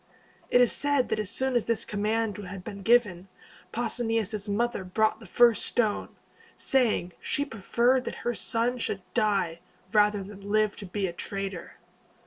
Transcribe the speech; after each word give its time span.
It 0.49 0.61
is 0.61 0.71
said 0.73 1.09
that 1.09 1.19
as 1.19 1.29
soon 1.29 1.55
as 1.55 1.65
this 1.65 1.85
command 1.85 2.37
had 2.37 2.63
been 2.63 2.81
given, 2.81 3.27
Pausanias' 3.71 4.49
mother 4.49 4.83
brought 4.83 5.19
the 5.19 5.27
first 5.27 5.63
stone, 5.63 6.09
saying 6.57 7.13
she 7.21 7.45
preferred 7.45 8.05
that 8.05 8.15
her 8.25 8.33
son 8.33 8.79
should 8.79 9.03
die, 9.13 9.59
rather 9.93 10.23
than 10.23 10.41
live 10.49 10.75
to 10.77 10.87
be 10.87 11.05
a 11.05 11.13
traitor. 11.13 11.73